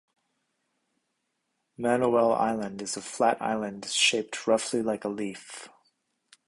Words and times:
Manoel 1.77 2.33
Island 2.33 2.81
is 2.81 2.97
a 2.97 3.03
flat 3.03 3.39
island 3.39 3.85
shaped 3.85 4.47
roughly 4.47 4.81
like 4.81 5.03
a 5.05 5.09
leaf. 5.09 5.69